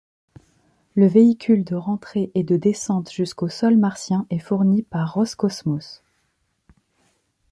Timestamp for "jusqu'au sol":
3.11-3.77